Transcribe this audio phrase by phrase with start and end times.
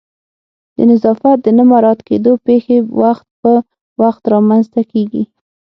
[0.75, 3.51] د نظافت د نه مراعت کېدو پیښې وخت په
[4.01, 5.23] وخت رامنځته کیږي